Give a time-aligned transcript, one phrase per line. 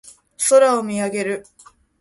[0.49, 1.45] 空を見上げる。